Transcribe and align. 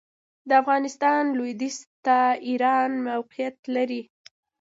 د 0.47 0.51
افغانستان 0.61 1.21
لوېدیځ 1.37 1.77
ته 2.05 2.17
ایران 2.47 2.91
موقعیت 3.07 3.57
لري. 3.75 4.01